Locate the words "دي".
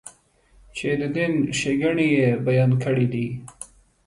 3.13-3.27